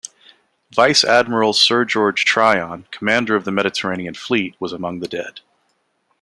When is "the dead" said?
4.99-5.41